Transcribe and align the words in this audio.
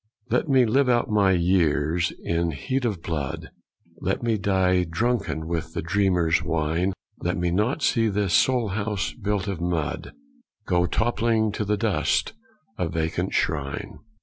Let 0.31 0.49
me 0.49 0.65
live 0.65 0.89
out 0.89 1.11
my 1.11 1.33
years 1.33 2.11
in 2.23 2.49
heat 2.53 2.85
of 2.85 3.03
blood! 3.03 3.51
Let 3.97 4.23
me 4.23 4.35
die 4.35 4.83
drunken 4.83 5.45
with 5.47 5.75
the 5.75 5.83
dreamer's 5.83 6.41
wine! 6.41 6.93
Let 7.19 7.37
me 7.37 7.51
not 7.51 7.83
see 7.83 8.09
this 8.09 8.33
soul 8.33 8.69
house 8.69 9.13
built 9.13 9.47
of 9.47 9.61
mud 9.61 10.13
Go 10.65 10.87
toppling 10.87 11.51
to 11.51 11.63
the 11.65 11.77
dust 11.77 12.33
a 12.79 12.89
vacant 12.89 13.35
shrine! 13.35 13.99